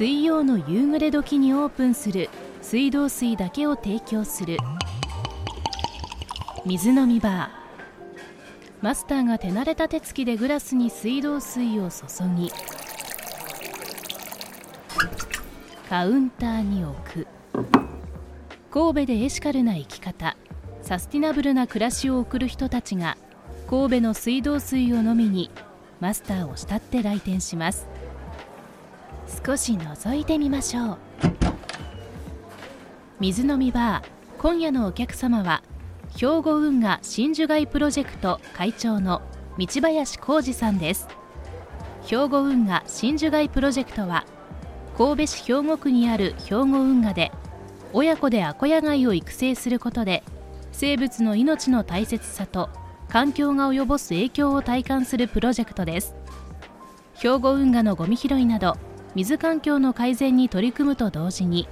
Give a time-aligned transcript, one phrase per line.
[0.00, 2.30] 水曜の夕暮れ時にオープンする
[2.62, 4.56] 水道水だけを提供する。
[6.64, 8.82] 水飲みバー。
[8.82, 12.50] マスターが手慣れた手つきでグラスに水道水を注ぎ。
[15.90, 17.26] カウンターに置く。
[18.70, 20.34] 神戸でエシカルな生き方。
[20.80, 23.18] サスティナブルな暮らしを送る人たちが
[23.68, 25.50] 神戸の水道水を飲みに
[26.00, 27.89] マスターを慕って来店します。
[29.44, 30.98] 少し覗いてみましょう。
[33.20, 34.08] 水飲みバー
[34.38, 35.62] 今夜のお客様は
[36.16, 39.22] 兵庫運河真珠街プロジェクト会長の
[39.58, 41.06] 道林浩二さんです。
[42.06, 44.24] 兵庫運河真珠街プロジェクトは
[44.96, 47.30] 神戸市兵庫区にある兵庫運河で
[47.92, 50.22] 親子でアコヤ貝を育成することで
[50.72, 52.70] 生物の命の大切さと
[53.08, 56.14] 環境が及ぼす影響を体感するプロジェクトです。
[57.14, 58.76] 兵庫運河のゴミ拾いなど
[59.14, 61.68] 水環境の改善に取り組むと同時に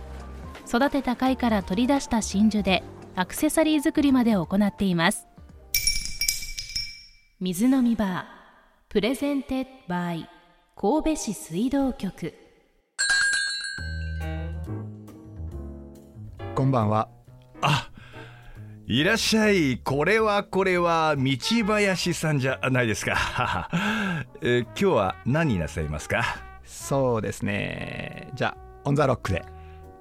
[0.67, 2.83] 育てた貝から取り出した真珠で
[3.15, 5.27] アクセサリー作りまで行っています。
[7.41, 8.25] 水飲みバー
[8.89, 10.29] presented by
[10.77, 12.35] 神戸市水道局。
[16.55, 17.09] こんばんは。
[17.63, 17.89] あ
[18.87, 19.79] いらっしゃい。
[19.79, 23.69] これはこれは道林さんじゃないですか、
[24.43, 26.48] えー今日は何なさいますか？
[26.89, 28.31] そうですね。
[28.33, 29.45] じゃあオンザロックで。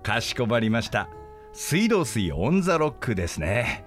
[0.04, 1.10] かしこまりました。
[1.52, 3.84] 水道水オンザロックですね。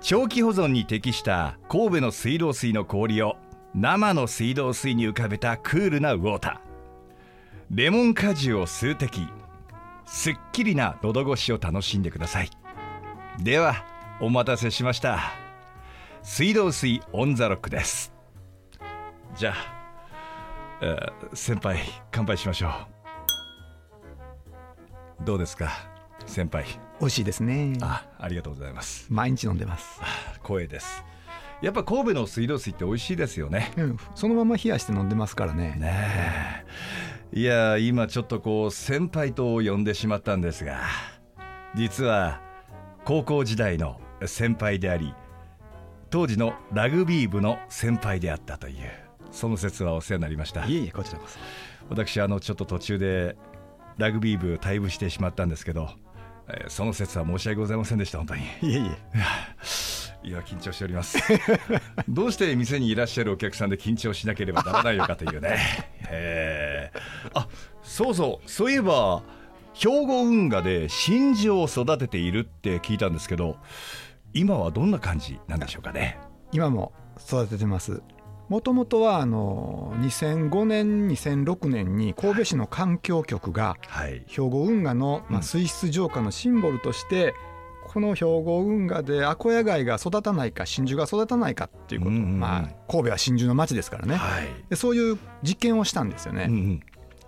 [0.00, 3.34] 長期保存に適した神戸の水道水の氷を
[3.74, 7.76] 生の水道水に浮かべたクールなウォーター。
[7.76, 9.26] レモン果汁を数滴
[10.06, 12.50] すっきりな喉越しを楽しんでください。
[13.42, 13.84] では
[14.20, 15.32] お待たせしました。
[16.22, 18.14] 水道水オンザロックです。
[19.34, 19.77] じゃあ、
[20.80, 22.72] えー先輩乾杯しましょう。
[25.24, 25.70] どうですか
[26.26, 26.64] 先輩？
[27.00, 27.74] 美味しいですね。
[27.80, 29.06] あありがとうございます。
[29.10, 30.00] 毎日飲んでます、
[30.42, 31.04] 光栄です。
[31.60, 33.72] やっぱ神戸の水道水って美味しいですよね。
[33.76, 35.74] うん、そのまま冷やして飲んでますからね。
[35.76, 36.64] ね
[37.34, 37.40] え。
[37.40, 40.80] いや今ちょっとこう先輩と呼んでしまったんですが
[41.74, 42.40] 実は
[43.04, 45.14] 高校時代の先輩であり
[46.08, 48.76] 当時のラグビー部の先輩であったという
[49.30, 50.66] その説はお世話になりました。
[50.66, 51.38] いえいえこちらこそ。
[51.90, 53.36] 私あのちょっと途中で
[53.96, 55.90] ラグビー部退部してしまったんですけど、
[56.48, 58.42] えーその説は申し訳ございませんでした本当に。
[58.42, 60.28] いえいえ。
[60.28, 61.18] いや緊張しております。
[62.08, 65.58] どうして店にいらっしゃるお客さんで緊張しなければならないのかというね。
[66.10, 67.30] えー。
[67.34, 67.48] あ
[67.82, 69.22] そうそうそういえば
[69.74, 73.56] 兵庫運河で真珠を育てているって聞いたんですけど
[74.34, 76.18] 今はどんな感じなんでしょうかね。
[76.52, 78.02] 今も育ててます
[78.48, 84.22] もともとはあの2005年2006年に神戸市の環境局がはい。
[84.26, 85.42] 兵庫運河の、まあ、うん。
[85.42, 87.34] 水質浄化のシンボルとして、
[87.88, 94.16] この兵庫運河でアコヤ貝が育たないか真珠が育たないかっていうこと、まあ、神戸は真珠の町ですからね。
[94.16, 96.48] はい、でそういう実験をしたんですよね、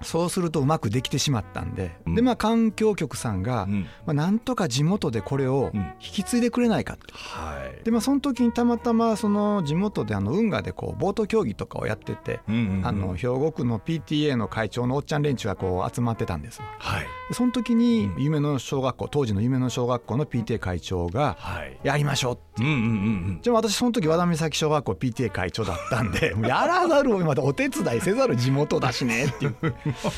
[0.02, 2.14] そうするとうまくできてしまったんで、うん。
[2.14, 3.82] でまあ環境局さんが、うん。
[4.06, 5.80] まあ、なんとか地元でこれをうん。
[6.00, 7.14] 引き継いでくれないかと。
[7.14, 7.84] はい。
[7.84, 12.86] でまあその時にたまたまその地元であの運河でこうボート競技とかをやってて、うんうんうん。
[12.86, 17.06] あの兵庫区の PTA の会長のおっちゃん連中がこう集まってたんですわはい。
[17.28, 18.22] でその時にうん。
[18.22, 22.62] 夢の小学校当時の夢の小学校の PTA 会長がはい「やりましょう」って。
[22.62, 22.86] うんうんうんう
[23.32, 23.38] ん。
[23.42, 29.54] じゃあ私その時和田岬小学校 PTA 会長だったんでやらざるをまたお手伝いせざる地元だしねっていう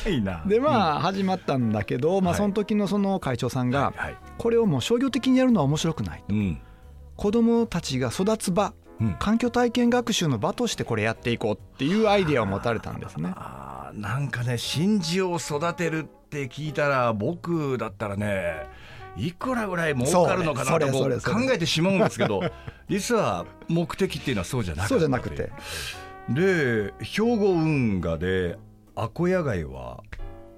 [0.07, 0.43] いいな。
[0.45, 2.37] でまあ始まったんだけど、まあ、はい。
[2.37, 3.93] その時のその会長さんが
[4.37, 6.61] これをもう商業的にやるのは面白くないうん
[7.15, 9.15] 子どもたちが育つ場うん。
[9.19, 13.33] 環境体験学習の場としてこれやっていこうっていうアイデアを持たれたんですね。
[13.93, 18.67] なんかね真珠を育てるって聞いたら僕だったらね
[19.15, 20.87] いくらぐらい儲かるのかなと
[21.21, 22.41] 考えてしまうんですけど
[22.89, 25.51] 実は目的っていうのはそうじゃなかったそうじゃなくて。
[26.29, 28.57] で兵庫運河で
[28.95, 30.03] アコヤ貝は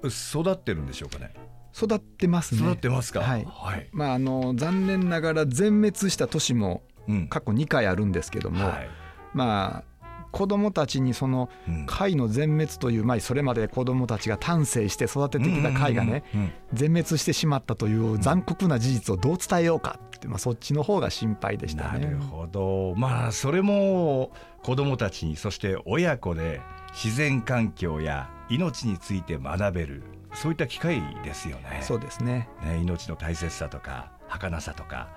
[0.04, 1.34] 育ってるんでしょうかね？
[1.76, 2.62] 育ってますね。
[2.62, 3.22] 育ってますか？
[3.22, 3.46] はい。
[3.48, 7.28] はい、まあ、あの残念ながら全滅した年もうん。
[7.28, 8.90] 過去2回あるんですけども、はい。
[9.34, 9.96] まあ
[10.32, 11.86] 子どもたちにそのうん。
[11.86, 16.54] 貝の全滅という、まあ、それまで子どもたちが丹精して育ててきた貝がねうんうんうん。
[16.74, 22.00] 全滅してしまったという残酷な事実をどう伝えようかって、まあ、そっちの方が心配でしたね。
[22.06, 22.96] なるほど。
[22.96, 24.32] まあそれも
[24.64, 26.62] 子どもたちにそして親子で
[26.96, 30.04] 自然環境や命について学べる
[30.34, 31.82] そういった機会ですよね。
[31.82, 32.50] そうですね。
[32.64, 35.10] ね命の大切さとか儚さとか。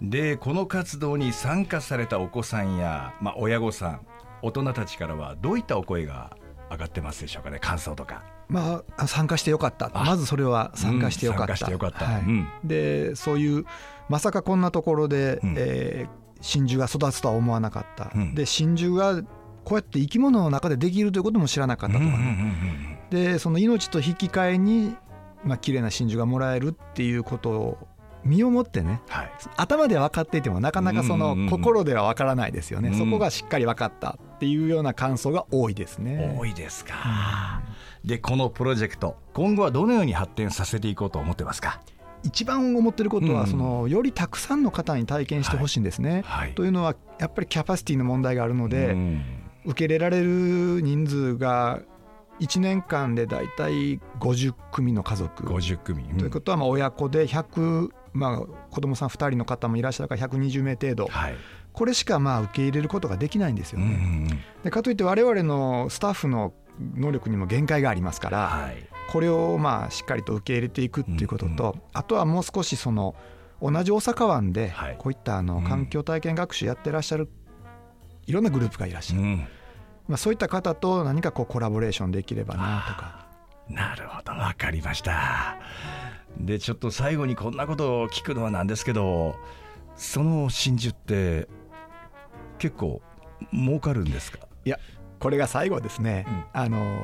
[0.00, 4.06] でこの活動に参加されたお子さんや、まあ、親御さん
[4.42, 6.36] 大人たちからはどういったお声が
[6.70, 8.24] 上がってますでしょうかね感想とか。
[8.48, 9.90] まあ参加してよかった。
[9.90, 11.54] まずそれは参加してよかった、
[12.64, 13.64] でそういう
[14.08, 16.08] まさかこんなところで、うん、えー、
[16.40, 19.22] 真珠が育つとは思わなかった、うん、で真珠が
[19.64, 24.96] こうやって生き物の中でできるということも知らなかったとかね、でその命と引き換えに、
[25.44, 27.88] まあ綺麗な真珠がもらえるっていうことを
[28.24, 32.94] 身をもってね、はい、頭では分かっていてもなかなかその心では分からないですよね、うん。
[32.94, 36.36] うん、そこがしっかり分かったっていうような感想が多いですね。
[36.38, 37.60] 多いですか、
[38.04, 41.80] うん、でこのプロジェクト今後はどのように発展させていこうと思ってますか？
[42.24, 46.46] 一番思ってることはその、よりたくさんの方に体験してほしいんですね、はい。
[46.46, 48.94] はい、というのはやっぱりキャパシティの問題があるので、
[49.64, 51.80] 受け入れられる人数が
[52.40, 55.44] 1年間でだいたい50組の家族。
[55.44, 58.38] 50組、ということはまあ親子で100まあ、
[58.70, 61.36] 子供さん2人の方もいらっしゃるから120名程度、はい、
[61.72, 63.86] これしかまあ受け入れることができないんですよね。
[63.86, 63.94] うんう
[64.34, 66.52] ん、でかといって我々のスタッフの
[66.94, 73.14] 能力にも限界がありますから、はい、これをまあしっかりと受け入れていくっていうことと、うんうん、あとはもう少しその
[73.60, 77.28] 同じ大阪湾でこういったあの環境体験学習やってらっしゃる
[78.32, 79.46] いろんなグループがいらっしゃる、うん、
[80.08, 83.26] まあ、そういった方と何かこうコラボレーションできればなとか。
[83.68, 84.32] なるほど。
[84.32, 85.58] 分かりました。
[86.38, 89.36] でちょっと最後にこんなことを聞くのはなんですけど
[89.96, 91.46] その真珠って
[92.56, 93.02] 結構
[93.52, 94.38] 儲かるんですか？
[94.64, 94.78] いや
[95.18, 96.98] これが最後ですね、うん、あの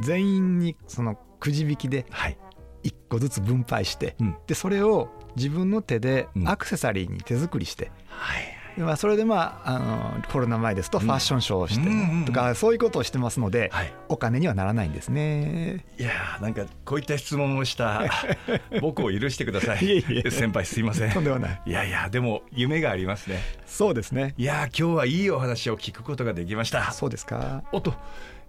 [0.00, 2.06] 全員にそのくじ引きで
[2.82, 13.70] 1個ずつ分配して、はい、でそれを自分の手でアクセサリーに手作りして、うんはいまあ、それでまああのコロナ前ですとファッションショーをしてとかそういうことをしてますので、
[14.08, 15.84] お金にはならないんですね。
[15.98, 16.10] いや
[16.40, 18.02] なんかこういった質問をした
[18.80, 20.02] 僕を許してください。
[20.30, 21.12] 先輩すいません。
[21.12, 21.62] とんでもない。
[21.66, 23.40] いやいやでも夢がありますね。
[23.66, 24.34] そうですね。
[24.38, 26.92] いや今日はいいお話を聞くことができました。
[26.92, 27.62] そうですか。
[27.72, 27.94] おっと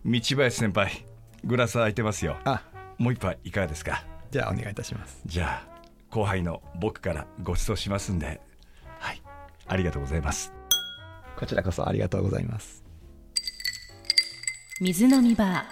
[0.06, 1.06] 道林先輩
[1.44, 2.38] グラス空いてますよ。
[2.46, 2.62] あ。
[2.98, 4.04] もう一杯いかがですか？
[4.32, 5.22] じゃあお願いいたします。
[5.26, 5.74] じゃあ
[6.10, 8.40] 後輩の僕からご馳走しますんで
[9.74, 10.54] ありがとうございます。
[11.36, 12.84] こちらこそありがとうございます。
[14.80, 15.66] 水飲みバ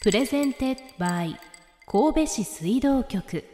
[0.00, 1.38] ー presented by
[1.86, 3.44] 神戸市水道局